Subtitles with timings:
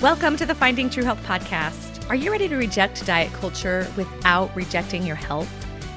[0.00, 2.08] Welcome to the Finding True Health podcast.
[2.08, 5.52] Are you ready to reject diet culture without rejecting your health?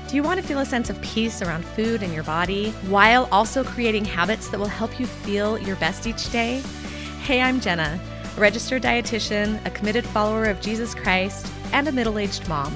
[0.10, 3.30] Do you want to feel a sense of peace around food and your body while
[3.32, 6.64] also creating habits that will help you feel your best each day?
[7.22, 8.00] Hey, I'm Jenna,
[8.36, 12.76] a registered dietitian, a committed follower of Jesus Christ, and a middle aged mom.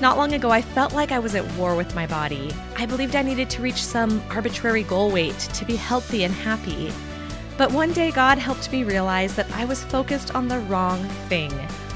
[0.00, 2.52] Not long ago, I felt like I was at war with my body.
[2.76, 6.92] I believed I needed to reach some arbitrary goal weight to be healthy and happy.
[7.56, 11.52] But one day, God helped me realize that I was focused on the wrong thing.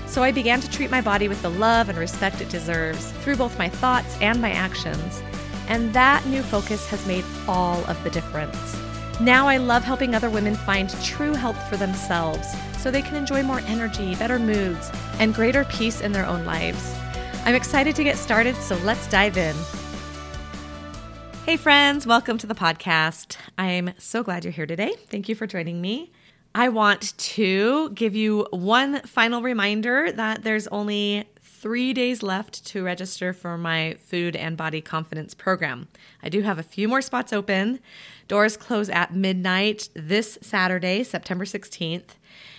[0.06, 3.36] So I began to treat my body with the love and respect it deserves through
[3.36, 5.23] both my thoughts and my actions.
[5.69, 8.77] And that new focus has made all of the difference.
[9.20, 13.42] Now I love helping other women find true health for themselves so they can enjoy
[13.42, 16.95] more energy, better moods, and greater peace in their own lives.
[17.45, 19.55] I'm excited to get started, so let's dive in.
[21.46, 23.36] Hey, friends, welcome to the podcast.
[23.58, 24.94] I'm so glad you're here today.
[25.08, 26.12] Thank you for joining me.
[26.54, 32.84] I want to give you one final reminder that there's only three days left to
[32.84, 35.88] register for my food and body confidence program.
[36.22, 37.80] I do have a few more spots open.
[38.28, 42.16] Doors close at midnight this Saturday, September 16th,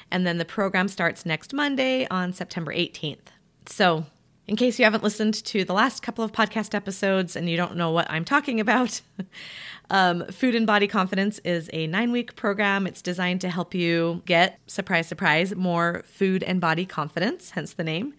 [0.10, 3.30] and then the program starts next Monday on September 18th.
[3.68, 4.06] So
[4.48, 7.76] in case you haven't listened to the last couple of podcast episodes and you don't
[7.76, 9.02] know what I'm talking about,
[9.90, 12.88] um, Food and Body Confidence is a nine week program.
[12.88, 17.84] It's designed to help you get, surprise, surprise, more food and body confidence, hence the
[17.84, 18.14] name.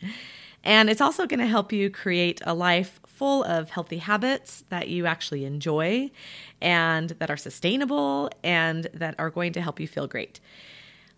[0.64, 4.88] And it's also going to help you create a life full of healthy habits that
[4.88, 6.10] you actually enjoy
[6.60, 10.40] and that are sustainable and that are going to help you feel great.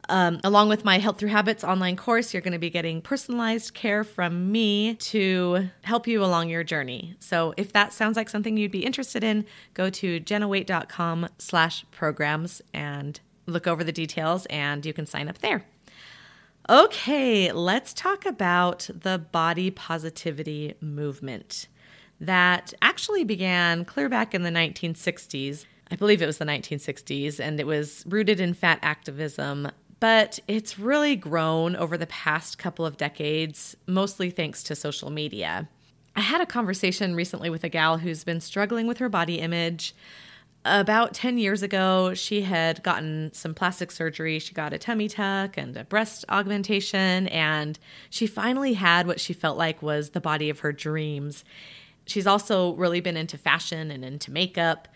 [0.09, 3.75] Um, along with my Health Through Habits online course, you're going to be getting personalized
[3.75, 7.17] care from me to help you along your journey.
[7.21, 12.61] So if that sounds like something you'd be interested in, go to jennawaite.com slash programs
[12.73, 15.65] and look over the details and you can sign up there.
[16.69, 21.69] Okay, let's talk about the body positivity movement
[22.21, 25.67] that actually began clear back in the 1960s.
[25.91, 29.70] I believe it was the 1960s, and it was rooted in fat activism
[30.01, 35.69] but it's really grown over the past couple of decades, mostly thanks to social media.
[36.17, 39.95] I had a conversation recently with a gal who's been struggling with her body image.
[40.65, 44.39] About 10 years ago, she had gotten some plastic surgery.
[44.39, 47.79] She got a tummy tuck and a breast augmentation, and
[48.09, 51.45] she finally had what she felt like was the body of her dreams.
[52.07, 54.89] She's also really been into fashion and into makeup,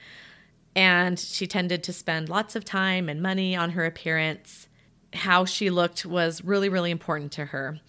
[0.74, 4.67] and she tended to spend lots of time and money on her appearance
[5.12, 7.80] how she looked was really, really important to her.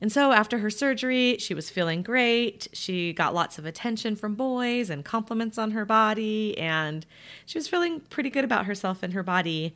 [0.00, 2.68] And so after her surgery, she was feeling great.
[2.72, 7.06] She got lots of attention from boys and compliments on her body, and
[7.46, 9.74] she was feeling pretty good about herself and her body.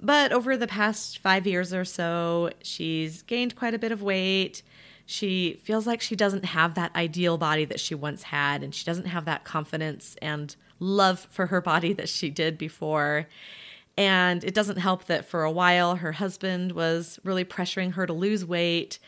[0.00, 4.62] But over the past five years or so, she's gained quite a bit of weight.
[5.06, 8.84] She feels like she doesn't have that ideal body that she once had, and she
[8.84, 13.26] doesn't have that confidence and love for her body that she did before.
[13.98, 18.12] And it doesn't help that for a while her husband was really pressuring her to
[18.12, 19.00] lose weight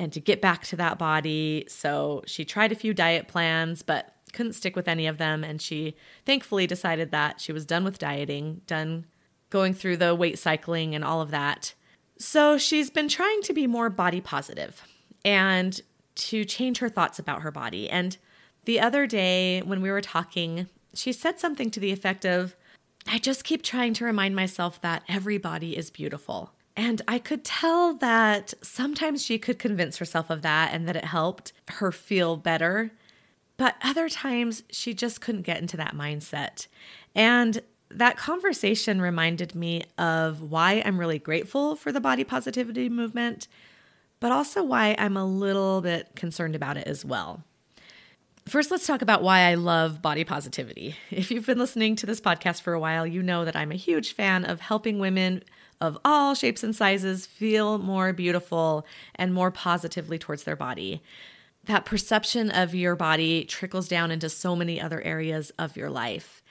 [0.00, 1.66] and to get back to that body.
[1.68, 5.44] So she tried a few diet plans, but couldn't stick with any of them.
[5.44, 5.94] And she
[6.26, 9.06] thankfully decided that she was done with dieting, done
[9.50, 11.74] going through the weight cycling and all of that.
[12.18, 14.82] So she's been trying to be more body positive
[15.24, 15.80] and
[16.16, 17.88] to change her thoughts about her body.
[17.88, 18.16] And
[18.64, 22.56] the other day when we were talking, she said something to the effect of,
[23.08, 26.52] I just keep trying to remind myself that everybody is beautiful.
[26.76, 31.06] And I could tell that sometimes she could convince herself of that and that it
[31.06, 32.92] helped her feel better.
[33.56, 36.68] But other times she just couldn't get into that mindset.
[37.14, 37.60] And
[37.90, 43.48] that conversation reminded me of why I'm really grateful for the body positivity movement,
[44.20, 47.42] but also why I'm a little bit concerned about it as well.
[48.48, 50.96] First, let's talk about why I love body positivity.
[51.10, 53.76] If you've been listening to this podcast for a while, you know that I'm a
[53.76, 55.42] huge fan of helping women
[55.82, 58.86] of all shapes and sizes feel more beautiful
[59.16, 61.02] and more positively towards their body.
[61.64, 66.42] That perception of your body trickles down into so many other areas of your life.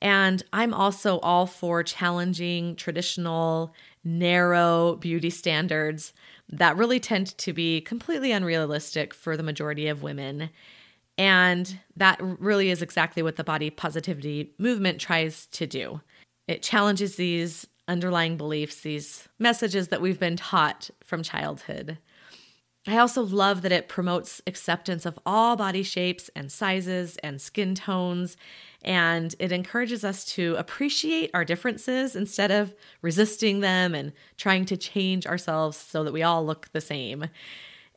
[0.00, 3.74] And I'm also all for challenging traditional,
[4.04, 6.12] narrow beauty standards
[6.48, 10.50] that really tend to be completely unrealistic for the majority of women.
[11.18, 16.00] And that really is exactly what the body positivity movement tries to do.
[16.48, 21.98] It challenges these underlying beliefs, these messages that we've been taught from childhood.
[22.86, 27.76] I also love that it promotes acceptance of all body shapes and sizes and skin
[27.76, 28.36] tones
[28.84, 34.76] And it encourages us to appreciate our differences instead of resisting them and trying to
[34.76, 37.26] change ourselves so that we all look the same.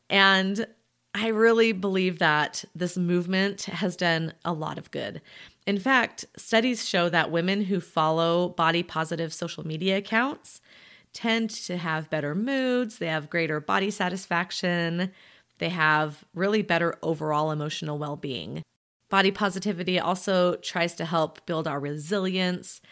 [0.08, 0.66] And
[1.18, 5.22] I really believe that this movement has done a lot of good.
[5.66, 10.60] In fact, studies show that women who follow body positive social media accounts
[11.14, 15.10] tend to have better moods, they have greater body satisfaction,
[15.56, 18.62] they have really better overall emotional well being.
[19.08, 22.82] Body positivity also tries to help build our resilience,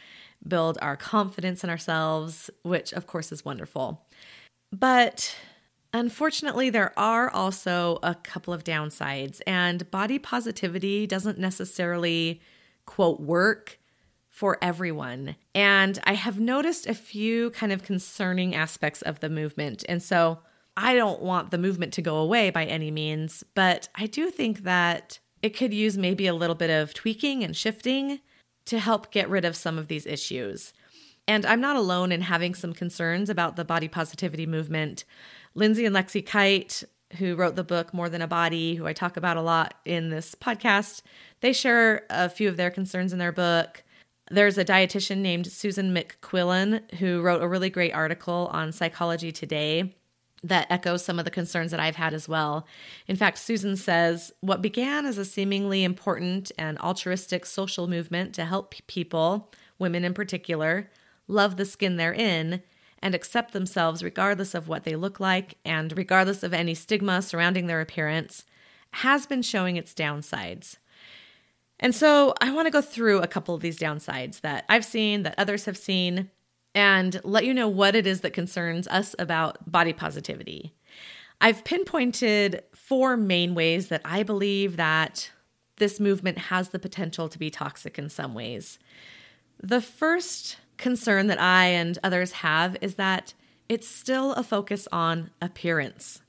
[0.49, 4.07] build our confidence in ourselves, which of course is wonderful.
[4.73, 5.37] But
[5.95, 12.43] unfortunately, there are also a couple of downsides, and body positivity doesn't necessarily,
[12.85, 13.79] quote, work
[14.29, 15.37] for everyone.
[15.55, 19.85] And I have noticed a few kind of concerning aspects of the movement.
[19.89, 20.41] And so
[20.77, 24.65] I don't want the movement to go away by any means, but I do think
[24.65, 28.19] that it could use maybe a little bit of tweaking and shifting
[28.67, 30.73] to help get rid of some of these issues.
[31.29, 35.05] And I'm not alone in having some concerns about the body positivity movement.
[35.55, 36.83] Lindsay and Lexie Kite,
[37.19, 40.11] who wrote the book More Than a Body, who I talk about a lot in
[40.11, 41.03] this podcast,
[41.41, 43.85] they share a few of their concerns in their book.
[44.31, 49.95] There's a dietitian named Susan McQuillan who wrote a really great article on Psychology Today
[50.43, 52.67] that echoes some of the concerns that I've had as well.
[53.07, 58.45] In fact, Susan says what began as a seemingly important and altruistic social movement to
[58.45, 60.91] help people, women in particular,
[61.29, 62.63] love the skin they're in
[63.05, 67.67] and accept themselves regardless of what they look like and regardless of any stigma surrounding
[67.67, 68.45] their appearance,
[68.93, 70.79] has been showing its downsides.
[71.79, 75.23] And so I want to go through a couple of these downsides that I've seen,
[75.25, 76.31] that others have seen,
[76.75, 80.73] and let you know what it is that concerns us about body positivity.
[81.43, 85.31] I've pinpointed four main ways that I believe that
[85.77, 88.79] this movement has the potential to be toxic in some ways.
[89.63, 93.33] The first concern that I and others have is that
[93.71, 96.21] it's still a focus on appearance.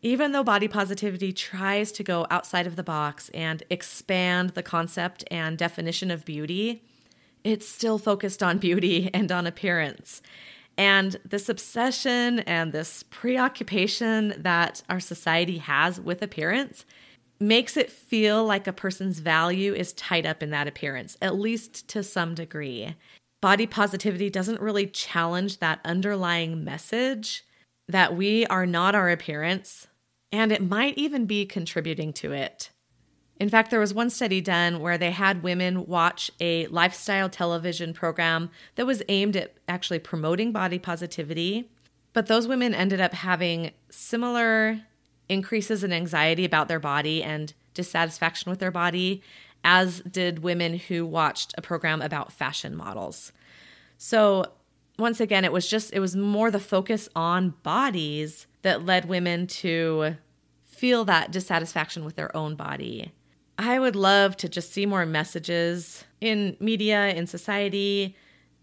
[0.00, 5.24] Even though body positivity tries to go outside of the box and expand the concept
[5.30, 6.82] and definition of beauty,
[7.44, 10.22] it's still focused on beauty and on appearance.
[10.78, 16.86] And this obsession and this preoccupation that our society has with appearance
[17.38, 21.86] makes it feel like a person's value is tied up in that appearance, at least
[21.88, 22.94] to some degree.
[23.42, 27.44] Body positivity doesn't really challenge that underlying message
[27.88, 29.88] that we are not our appearance,
[30.30, 32.70] and it might even be contributing to it.
[33.40, 37.92] In fact, there was one study done where they had women watch a lifestyle television
[37.92, 41.68] program that was aimed at actually promoting body positivity.
[42.12, 44.82] But those women ended up having similar
[45.28, 49.20] increases in anxiety about their body and dissatisfaction with their body
[49.64, 53.32] as did women who watched a program about fashion models.
[53.98, 54.46] So,
[54.98, 59.46] once again, it was just, it was more the focus on bodies that led women
[59.46, 60.16] to
[60.64, 63.12] feel that dissatisfaction with their own body.
[63.58, 68.16] I would love to just see more messages in media, in society,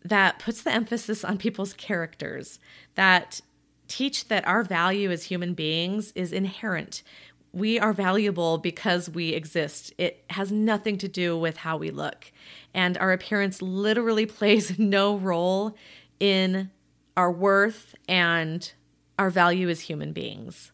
[0.03, 2.59] that puts the emphasis on people's characters,
[2.95, 3.41] that
[3.87, 7.03] teach that our value as human beings is inherent.
[7.51, 9.93] We are valuable because we exist.
[9.97, 12.31] It has nothing to do with how we look.
[12.73, 15.75] And our appearance literally plays no role
[16.19, 16.69] in
[17.17, 18.71] our worth and
[19.17, 20.71] our value as human beings.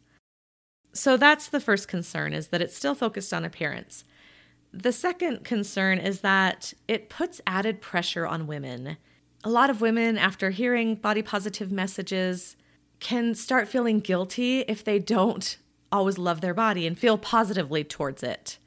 [0.93, 4.03] So that's the first concern is that it's still focused on appearance.
[4.71, 8.97] The second concern is that it puts added pressure on women.
[9.43, 12.55] A lot of women, after hearing body positive messages,
[12.99, 15.57] can start feeling guilty if they don't
[15.91, 18.57] always love their body and feel positively towards it.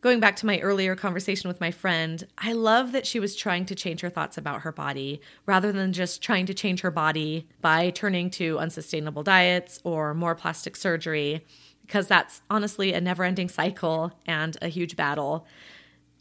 [0.00, 3.66] Going back to my earlier conversation with my friend, I love that she was trying
[3.66, 7.46] to change her thoughts about her body rather than just trying to change her body
[7.60, 11.46] by turning to unsustainable diets or more plastic surgery
[11.86, 15.46] because that's honestly a never ending cycle and a huge battle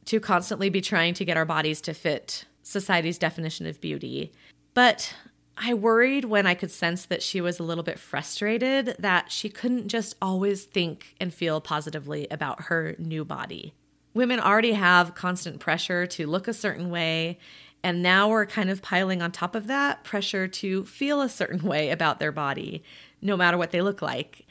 [0.06, 4.32] to constantly be trying to get our bodies to fit society's definition of beauty.
[4.74, 5.16] But
[5.58, 9.50] I worried when I could sense that she was a little bit frustrated that she
[9.50, 13.74] couldn't just always think and feel positively about her new body.
[14.14, 17.38] Women already have constant pressure to look a certain way,
[17.84, 21.62] and now we're kind of piling on top of that pressure to feel a certain
[21.64, 22.84] way about their body,
[23.22, 24.46] no matter what they look like.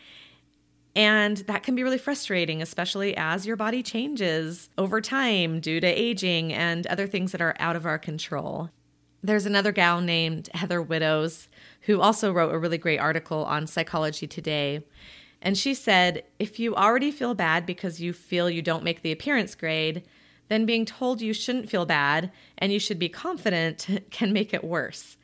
[0.97, 5.87] And that can be really frustrating, especially as your body changes over time due to
[5.87, 8.71] aging and other things that are out of our control.
[9.23, 11.49] There's another gal named Heather Widdows
[11.83, 14.83] who also wrote a really great article on Psychology Today.
[15.43, 19.12] And she said if you already feel bad because you feel you don't make the
[19.12, 20.05] appearance grade,
[20.49, 24.65] then being told you shouldn't feel bad and you should be confident can make it
[24.65, 25.17] worse.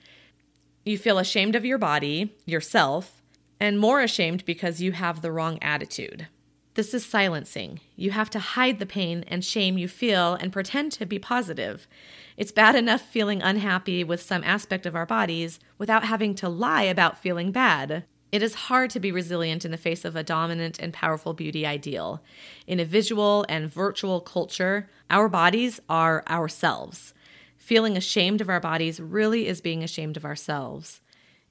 [0.85, 3.23] You feel ashamed of your body, yourself,
[3.59, 6.29] and more ashamed because you have the wrong attitude.
[6.75, 7.81] This is silencing.
[7.97, 11.89] You have to hide the pain and shame you feel and pretend to be positive.
[12.37, 16.83] It's bad enough feeling unhappy with some aspect of our bodies without having to lie
[16.83, 18.05] about feeling bad.
[18.31, 21.65] It is hard to be resilient in the face of a dominant and powerful beauty
[21.65, 22.23] ideal.
[22.67, 27.15] In a visual and virtual culture, our bodies are ourselves.
[27.57, 31.01] Feeling ashamed of our bodies really is being ashamed of ourselves.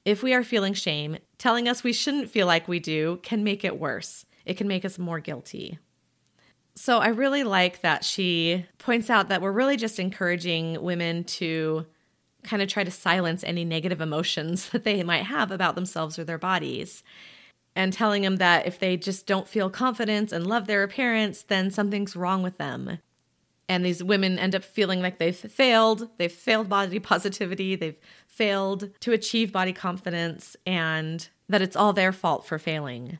[0.03, 3.65] If we are feeling shame, telling us we shouldn't feel like we do can make
[3.65, 4.25] it worse.
[4.45, 5.79] It can make us more guilty.
[6.75, 11.85] So I really like that she points out that we're really just encouraging women to
[12.43, 16.23] kind of try to silence any negative emotions that they might have about themselves or
[16.23, 17.03] their bodies.
[17.77, 21.71] And telling them that if they just don't feel confidence and love their appearance, then
[21.71, 22.99] something's wrong with them.
[23.67, 26.09] And these women end up feeling like they've failed.
[26.17, 27.75] They've failed body positivity.
[27.75, 33.19] They've failed to achieve body confidence, and that it's all their fault for failing.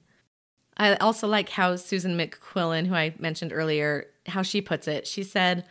[0.77, 5.07] I also like how Susan McQuillan, who I mentioned earlier, how she puts it.
[5.07, 5.65] She said,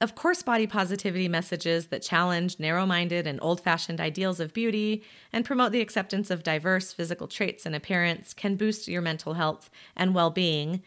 [0.00, 5.04] of course, body positivity messages that challenge narrow minded and old fashioned ideals of beauty
[5.32, 9.70] and promote the acceptance of diverse physical traits and appearance can boost your mental health
[9.94, 10.82] and well being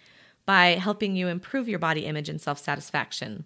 [0.45, 3.45] by helping you improve your body image and self satisfaction.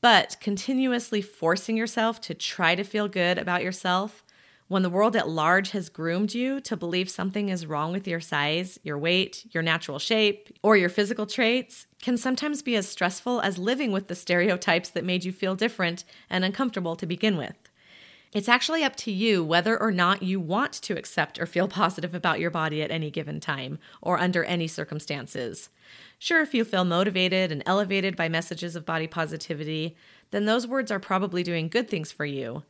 [0.00, 4.24] But continuously forcing yourself to try to feel good about yourself
[4.68, 8.20] when the world at large has groomed you to believe something is wrong with your
[8.20, 13.40] size, your weight, your natural shape, or your physical traits, can sometimes be as stressful
[13.40, 17.56] as living with the stereotypes that made you feel different and uncomfortable to begin with.
[18.34, 22.14] It's actually up to you whether or not you want to accept or feel positive
[22.14, 25.70] about your body at any given time or under any circumstances.
[26.18, 29.96] Sure, if you feel motivated and elevated by messages of body positivity,
[30.30, 32.64] then those words are probably doing good things for you.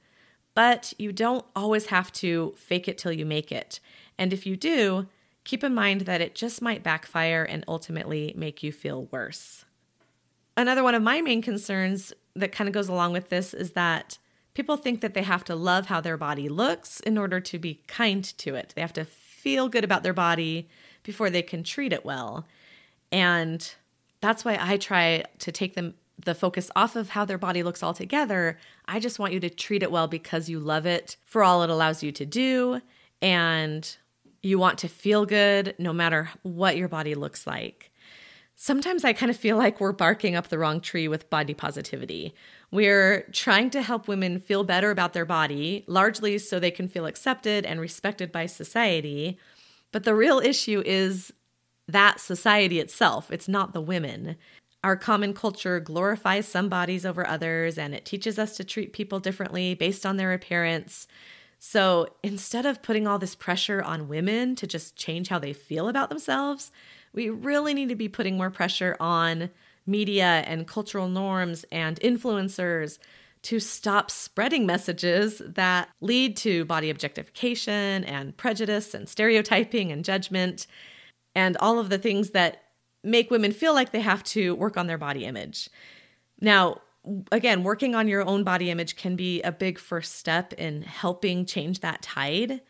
[0.58, 3.78] But you don't always have to fake it till you make it.
[4.18, 5.06] And if you do,
[5.44, 9.64] keep in mind that it just might backfire and ultimately make you feel worse.
[10.56, 14.18] Another one of my main concerns that kind of goes along with this is that
[14.54, 17.80] people think that they have to love how their body looks in order to be
[17.86, 18.72] kind to it.
[18.74, 20.68] They have to feel good about their body
[21.04, 22.48] before they can treat it well.
[23.12, 23.72] And
[24.20, 25.94] that's why I try to take them
[26.24, 28.58] the focus off of how their body looks altogether.
[28.86, 31.70] I just want you to treat it well because you love it for all it
[31.70, 32.80] allows you to do
[33.22, 33.96] and
[34.42, 37.90] you want to feel good no matter what your body looks like.
[38.60, 42.34] Sometimes I kind of feel like we're barking up the wrong tree with body positivity.
[42.72, 47.06] We're trying to help women feel better about their body, largely so they can feel
[47.06, 49.38] accepted and respected by society.
[49.92, 51.32] But the real issue is
[51.86, 54.36] that society itself, it's not the women.
[54.84, 59.18] Our common culture glorifies some bodies over others, and it teaches us to treat people
[59.18, 61.08] differently based on their appearance.
[61.58, 65.88] So instead of putting all this pressure on women to just change how they feel
[65.88, 66.70] about themselves,
[67.12, 69.50] we really need to be putting more pressure on
[69.84, 72.98] media and cultural norms and influencers
[73.42, 80.66] to stop spreading messages that lead to body objectification and prejudice and stereotyping and judgment
[81.34, 82.62] and all of the things that
[83.10, 85.68] make women feel like they have to work on their body image.
[86.40, 86.80] Now,
[87.32, 91.46] again, working on your own body image can be a big first step in helping
[91.46, 92.60] change that tide.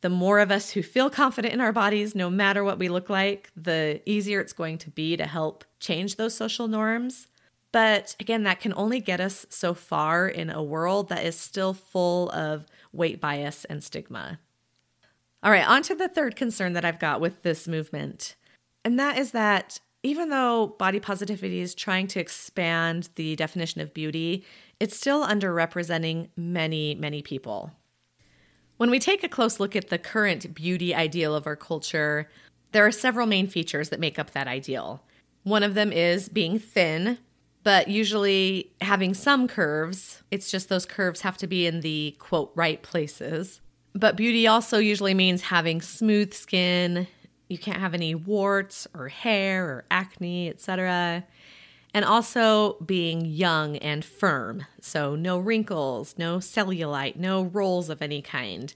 [0.00, 3.08] The more of us who feel confident in our bodies, no matter what we look
[3.08, 7.28] like, the easier it's going to be to help change those social norms.
[7.70, 11.72] But again, that can only get us so far in a world that is still
[11.72, 14.38] full of weight bias and stigma.
[15.42, 18.36] All right, on to the third concern that I've got with this movement.
[18.84, 23.94] And that is that even though body positivity is trying to expand the definition of
[23.94, 24.44] beauty,
[24.80, 27.72] it's still underrepresenting many, many people.
[28.78, 32.28] When we take a close look at the current beauty ideal of our culture,
[32.72, 35.04] there are several main features that make up that ideal.
[35.44, 37.18] One of them is being thin,
[37.62, 40.22] but usually having some curves.
[40.32, 43.60] It's just those curves have to be in the quote right places.
[43.94, 47.06] But beauty also usually means having smooth skin
[47.48, 51.24] you can't have any warts or hair or acne, etc.
[51.94, 54.64] And also being young and firm.
[54.80, 58.72] So, no wrinkles, no cellulite, no rolls of any kind.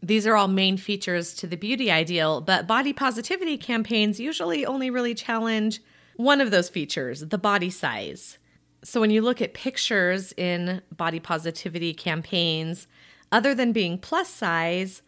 [0.00, 4.90] These are all main features to the beauty ideal, but body positivity campaigns usually only
[4.90, 5.80] really challenge
[6.14, 8.38] one of those features, the body size.
[8.84, 12.86] So, when you look at pictures in body positivity campaigns,
[13.32, 15.02] other than being plus size,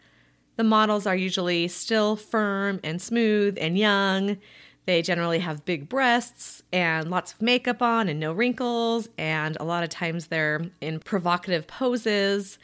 [0.61, 4.37] the models are usually still firm and smooth and young.
[4.85, 9.65] They generally have big breasts and lots of makeup on and no wrinkles, and a
[9.65, 12.59] lot of times they're in provocative poses.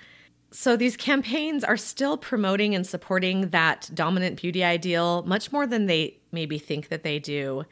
[0.50, 5.86] So these campaigns are still promoting and supporting that dominant beauty ideal much more than
[5.86, 7.64] they maybe think that they do.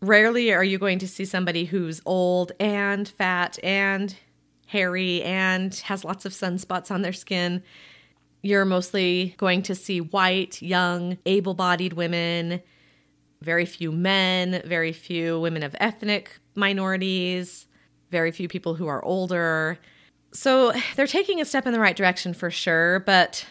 [0.00, 4.16] Rarely are you going to see somebody who's old and fat and
[4.68, 7.62] hairy and has lots of sunspots on their skin.
[8.42, 12.62] You're mostly going to see white, young, able bodied women,
[13.42, 17.66] very few men, very few women of ethnic minorities,
[18.10, 19.78] very few people who are older.
[20.32, 23.44] So they're taking a step in the right direction for sure, but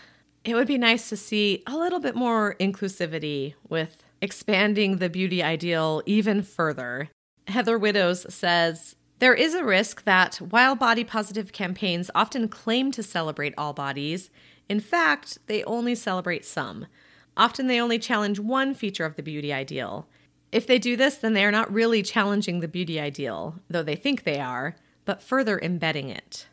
[0.44, 5.44] it would be nice to see a little bit more inclusivity with expanding the beauty
[5.44, 7.10] ideal even further.
[7.48, 13.02] Heather Widdows says, there is a risk that while body positive campaigns often claim to
[13.02, 14.30] celebrate all bodies,
[14.70, 16.88] in fact, they only celebrate some.
[17.36, 20.08] Often they only challenge one feature of the beauty ideal.
[20.52, 23.96] If they do this, then they are not really challenging the beauty ideal, though they
[23.96, 26.48] think they are, but further embedding it.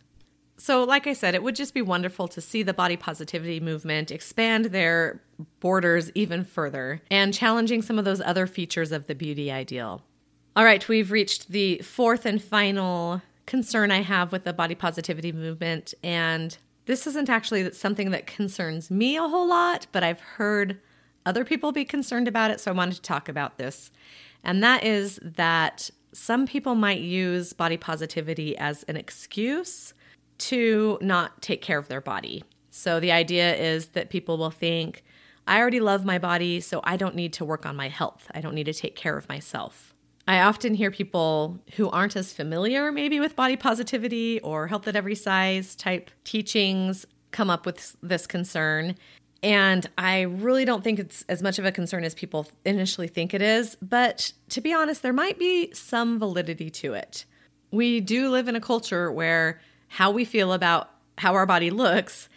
[0.56, 4.10] So, like I said, it would just be wonderful to see the body positivity movement
[4.10, 5.20] expand their
[5.58, 10.02] borders even further and challenging some of those other features of the beauty ideal.
[10.54, 15.32] All right, we've reached the fourth and final concern I have with the body positivity
[15.32, 15.92] movement.
[16.02, 16.56] And
[16.86, 20.80] this isn't actually something that concerns me a whole lot, but I've heard
[21.26, 22.60] other people be concerned about it.
[22.60, 23.90] So I wanted to talk about this.
[24.42, 29.94] And that is that some people might use body positivity as an excuse
[30.36, 32.44] to not take care of their body.
[32.70, 35.04] So the idea is that people will think,
[35.46, 38.30] I already love my body, so I don't need to work on my health.
[38.34, 39.93] I don't need to take care of myself.
[40.26, 44.96] I often hear people who aren't as familiar, maybe with body positivity or health at
[44.96, 48.96] every size type teachings, come up with this concern.
[49.42, 53.34] And I really don't think it's as much of a concern as people initially think
[53.34, 53.76] it is.
[53.82, 57.26] But to be honest, there might be some validity to it.
[57.70, 62.30] We do live in a culture where how we feel about how our body looks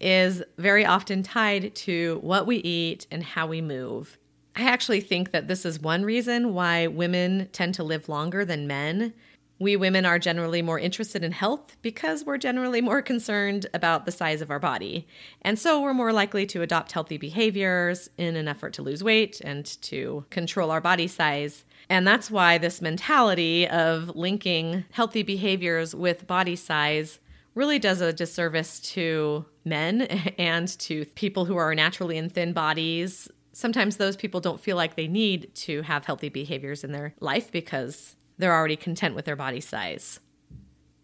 [0.00, 4.18] is very often tied to what we eat and how we move.
[4.56, 8.68] I actually think that this is one reason why women tend to live longer than
[8.68, 9.12] men.
[9.58, 14.12] We women are generally more interested in health because we're generally more concerned about the
[14.12, 15.08] size of our body.
[15.42, 19.40] And so we're more likely to adopt healthy behaviors in an effort to lose weight
[19.40, 21.64] and to control our body size.
[21.88, 27.18] And that's why this mentality of linking healthy behaviors with body size
[27.54, 30.02] really does a disservice to men
[30.38, 34.96] and to people who are naturally in thin bodies sometimes those people don't feel like
[34.96, 39.36] they need to have healthy behaviors in their life because they're already content with their
[39.36, 40.20] body size.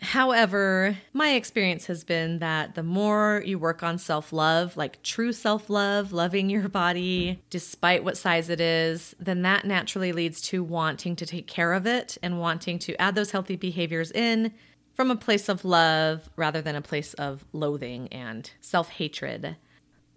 [0.03, 5.33] However, my experience has been that the more you work on self love, like true
[5.33, 10.65] self love, loving your body despite what size it is, then that naturally leads to
[10.65, 14.53] wanting to take care of it and wanting to add those healthy behaviors in
[14.95, 19.57] from a place of love rather than a place of loathing and self hatred.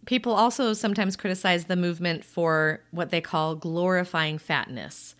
[0.05, 5.15] People also sometimes criticize the movement for what they call glorifying fatness.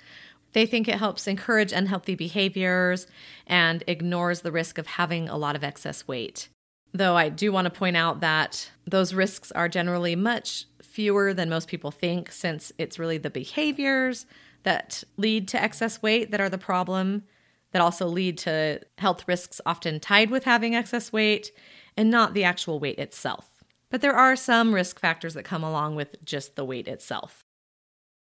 [0.54, 3.08] They think it helps encourage unhealthy behaviors
[3.48, 6.50] and ignores the risk of having a lot of excess weight.
[6.94, 11.50] Though I do want to point out that those risks are generally much fewer than
[11.50, 14.28] most people think, since it's really the behaviors
[14.62, 17.24] that lead to excess weight that are the problem,
[17.72, 21.52] that also lead to health risks often tied with having excess weight,
[21.98, 23.53] and not the actual weight itself.
[23.94, 27.46] But there are some risk factors that come along with just the weight itself.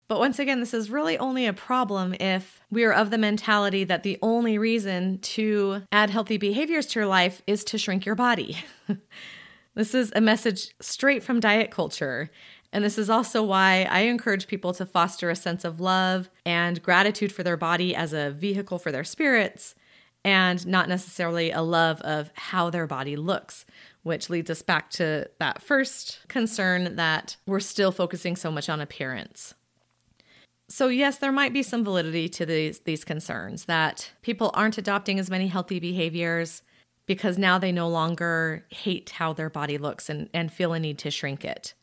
[0.08, 3.84] But once again, this is really only a problem if we are of the mentality
[3.84, 8.14] that the only reason to add healthy behaviors to your life is to shrink your
[8.14, 8.60] body.
[9.74, 12.30] this is a message straight from diet culture.
[12.72, 16.84] And this is also why I encourage people to foster a sense of love and
[16.84, 19.74] gratitude for their body as a vehicle for their spirits
[20.26, 23.64] and not necessarily a love of how their body looks,
[24.02, 28.82] which leads us back to that first concern that we're still focusing so much on
[28.82, 29.54] appearance.
[30.68, 35.20] So, yes, there might be some validity to these, these concerns that people aren't adopting
[35.20, 36.64] as many healthy behaviors
[37.06, 40.98] because now they no longer hate how their body looks and, and feel a need
[40.98, 41.76] to shrink it.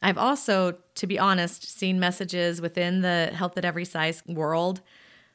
[0.00, 4.80] I've also, to be honest, seen messages within the health at every size world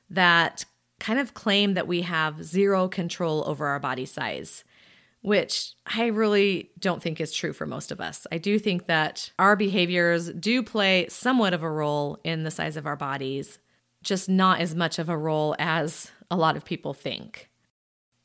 [0.10, 0.66] that
[1.00, 4.64] kind of claim that we have zero control over our body size
[5.28, 8.28] which I really don't think is true for most of us.
[8.32, 12.78] I do think that our behaviors do play somewhat of a role in the size
[12.78, 13.60] of our bodies,
[14.04, 17.50] just not as much of a role as a lot of people think.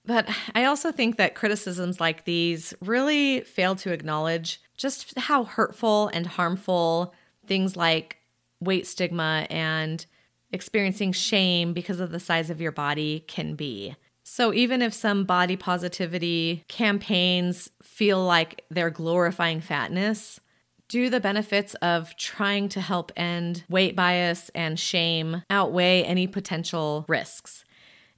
[0.05, 6.09] But I also think that criticisms like these really fail to acknowledge just how hurtful
[6.13, 7.15] and harmful
[7.47, 8.19] things like
[8.61, 10.05] weight stigma and
[10.53, 13.97] experiencing shame because of the size of your body can be.
[14.25, 20.41] So, even if some body positivity campaigns feel like they're glorifying fatness,
[20.89, 27.05] do the benefits of trying to help end weight bias and shame outweigh any potential
[27.09, 27.65] risks?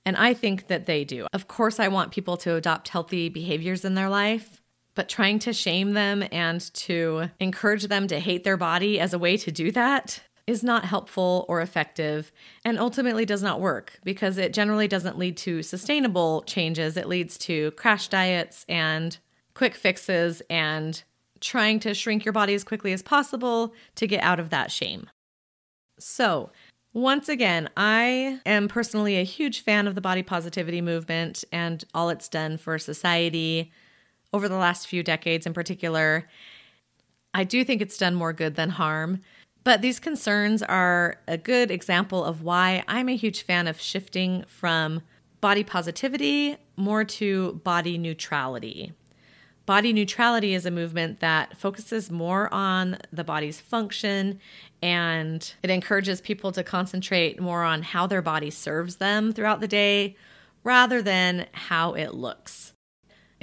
[0.04, 1.26] And I think that they do.
[1.32, 4.60] Of course, I want people to adopt healthy behaviors in their life,
[4.94, 9.18] but trying to shame them and to encourage them to hate their body as a
[9.18, 12.30] way to do that is not helpful or effective
[12.64, 16.96] and ultimately does not work because it generally doesn't lead to sustainable changes.
[16.96, 19.16] It leads to crash diets and
[19.54, 21.02] quick fixes and
[21.40, 25.08] trying to shrink your body as quickly as possible to get out of that shame.
[25.98, 26.50] So,
[26.92, 32.08] once again, I am personally a huge fan of the body positivity movement and all
[32.08, 33.72] it's done for society
[34.32, 36.28] over the last few decades in particular.
[37.32, 39.20] I do think it's done more good than harm.
[39.64, 44.44] But these concerns are a good example of why I'm a huge fan of shifting
[44.46, 45.00] from
[45.40, 48.92] body positivity more to body neutrality.
[49.64, 54.38] Body neutrality is a movement that focuses more on the body's function
[54.82, 59.68] and it encourages people to concentrate more on how their body serves them throughout the
[59.68, 60.16] day
[60.64, 62.73] rather than how it looks.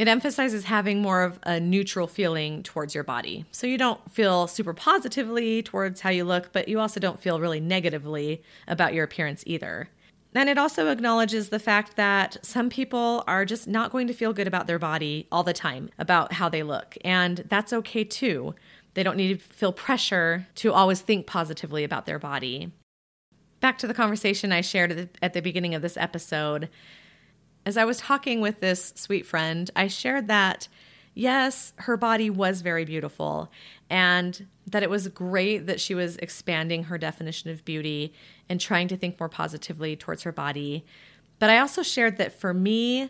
[0.01, 3.45] It emphasizes having more of a neutral feeling towards your body.
[3.51, 7.39] So you don't feel super positively towards how you look, but you also don't feel
[7.39, 9.89] really negatively about your appearance either.
[10.33, 14.33] And it also acknowledges the fact that some people are just not going to feel
[14.33, 16.97] good about their body all the time, about how they look.
[17.05, 18.55] And that's okay too.
[18.95, 22.71] They don't need to feel pressure to always think positively about their body.
[23.59, 26.69] Back to the conversation I shared at the, at the beginning of this episode
[27.65, 30.67] as I was talking with this sweet friend, I shared that
[31.13, 33.51] yes, her body was very beautiful
[33.89, 38.13] and that it was great that she was expanding her definition of beauty
[38.47, 40.85] and trying to think more positively towards her body.
[41.39, 43.09] But I also shared that for me,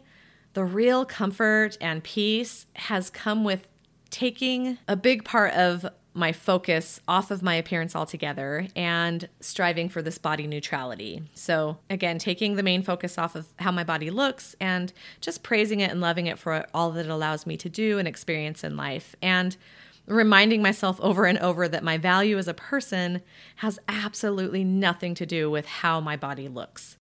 [0.54, 3.68] the real comfort and peace has come with
[4.10, 10.02] taking a big part of my focus off of my appearance altogether and striving for
[10.02, 11.24] this body neutrality.
[11.34, 15.80] So, again, taking the main focus off of how my body looks and just praising
[15.80, 18.76] it and loving it for all that it allows me to do and experience in
[18.76, 19.16] life.
[19.22, 19.56] And
[20.08, 23.22] reminding myself over and over that my value as a person
[23.58, 26.98] has absolutely nothing to do with how my body looks.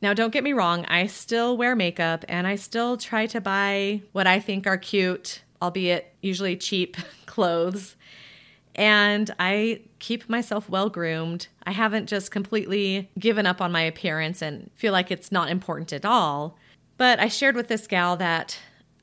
[0.00, 4.02] Now, don't get me wrong, I still wear makeup and I still try to buy
[4.10, 6.96] what I think are cute, albeit usually cheap
[7.26, 7.96] clothes
[8.74, 11.48] and I keep myself well groomed.
[11.64, 15.92] I haven't just completely given up on my appearance and feel like it's not important
[15.92, 16.56] at all.
[16.96, 18.58] But I shared with this gal that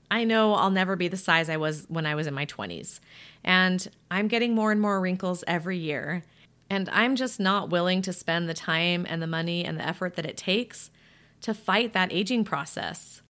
[0.10, 3.00] I know I'll never be the size I was when I was in my 20s.
[3.44, 6.24] And I'm getting more and more wrinkles every year.
[6.70, 10.16] And I'm just not willing to spend the time and the money and the effort
[10.16, 10.90] that it takes
[11.42, 13.22] to fight that aging process.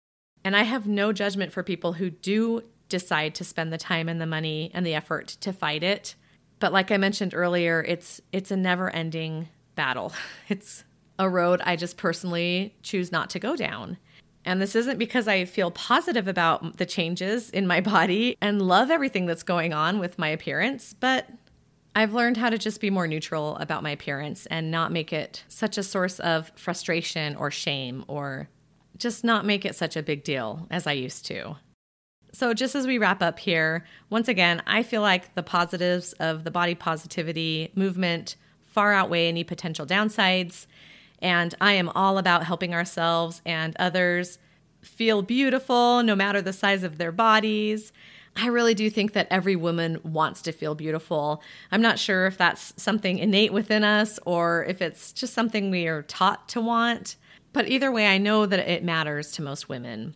[0.44, 4.20] And I have no judgment for people who do decide to spend the time and
[4.20, 6.14] the money and the effort to fight it
[6.60, 10.12] but like I mentioned earlier, it's it's a never-ending battle.
[10.48, 10.84] It's
[11.18, 13.98] a road I just personally choose not to go down.
[14.44, 18.90] And this isn't because I feel positive about the changes in my body and love
[18.90, 21.28] everything that's going on with my appearance, but
[21.94, 25.42] I've learned how to just be more neutral about my appearance and not make it
[25.48, 28.48] such a source of frustration or shame or
[28.96, 31.56] just not make it such a big deal as I used to.
[32.32, 36.44] So, just as we wrap up here, once again, I feel like the positives of
[36.44, 38.36] the body positivity movement
[38.66, 40.66] far outweigh any potential downsides.
[41.20, 44.38] And I am all about helping ourselves and others
[44.82, 47.92] feel beautiful no matter the size of their bodies.
[48.36, 51.42] I really do think that every woman wants to feel beautiful.
[51.72, 55.88] I'm not sure if that's something innate within us or if it's just something we
[55.88, 57.16] are taught to want.
[57.52, 60.14] But either way, I know that it matters to most women.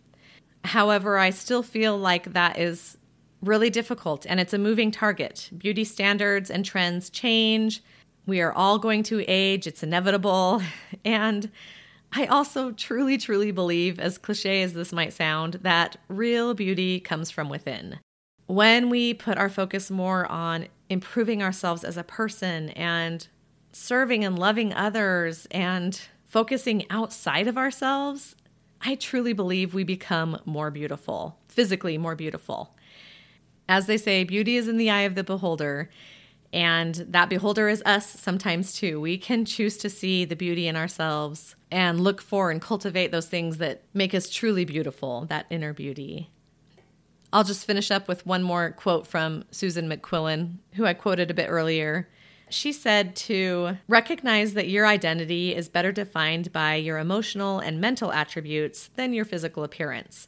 [0.63, 2.97] However, I still feel like that is
[3.41, 5.49] really difficult and it's a moving target.
[5.57, 7.83] Beauty standards and trends change.
[8.25, 10.61] We are all going to age, it's inevitable.
[11.05, 11.51] And
[12.15, 17.31] I also truly, truly believe, as cliche as this might sound, that real beauty comes
[17.31, 17.99] from within.
[18.45, 23.27] When we put our focus more on improving ourselves as a person and
[23.71, 28.35] serving and loving others and focusing outside of ourselves,
[28.85, 32.75] I truly believe we become more beautiful, physically more beautiful.
[33.69, 35.89] As they say, beauty is in the eye of the beholder,
[36.51, 38.99] and that beholder is us sometimes too.
[38.99, 43.27] We can choose to see the beauty in ourselves and look for and cultivate those
[43.27, 46.29] things that make us truly beautiful, that inner beauty.
[47.31, 51.33] I'll just finish up with one more quote from Susan McQuillan, who I quoted a
[51.33, 52.09] bit earlier.
[52.53, 58.11] She said to recognize that your identity is better defined by your emotional and mental
[58.11, 60.27] attributes than your physical appearance.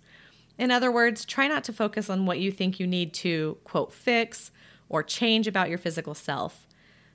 [0.57, 3.93] In other words, try not to focus on what you think you need to, quote,
[3.93, 4.51] fix
[4.89, 6.67] or change about your physical self.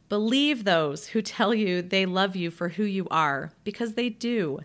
[0.09, 4.61] Believe those who tell you they love you for who you are, because they do.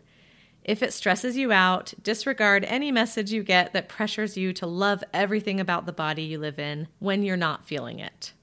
[0.63, 5.03] If it stresses you out, disregard any message you get that pressures you to love
[5.13, 8.33] everything about the body you live in when you're not feeling it.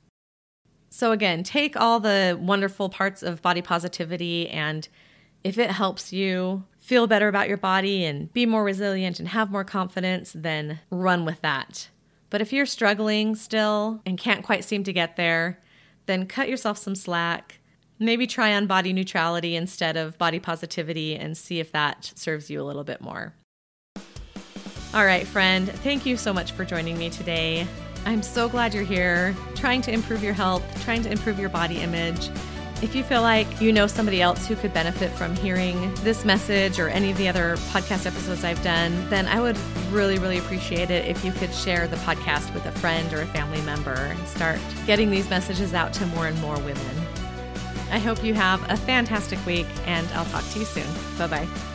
[0.92, 4.86] So, again, take all the wonderful parts of body positivity, and
[5.42, 9.50] if it helps you feel better about your body and be more resilient and have
[9.50, 11.88] more confidence, then run with that.
[12.28, 15.58] But if you're struggling still and can't quite seem to get there,
[16.06, 17.60] then cut yourself some slack
[18.02, 22.60] maybe try on body neutrality instead of body positivity and see if that serves you
[22.60, 23.34] a little bit more.
[24.94, 27.66] All right, friend, thank you so much for joining me today.
[28.04, 31.80] I'm so glad you're here, trying to improve your health, trying to improve your body
[31.80, 32.30] image.
[32.82, 36.80] If you feel like you know somebody else who could benefit from hearing this message
[36.80, 39.56] or any of the other podcast episodes I've done, then I would
[39.92, 43.26] really, really appreciate it if you could share the podcast with a friend or a
[43.26, 46.96] family member and start getting these messages out to more and more women.
[47.92, 50.86] I hope you have a fantastic week, and I'll talk to you soon.
[51.18, 51.71] Bye bye.